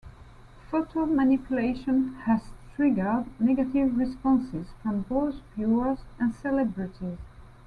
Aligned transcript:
Photo 0.71 1.05
manipulation 1.05 2.15
has 2.25 2.41
triggered 2.75 3.25
negative 3.39 3.95
responses 3.95 4.65
from 4.81 5.01
both 5.03 5.35
viewers 5.55 5.99
and 6.17 6.33
celebrities. 6.33 7.19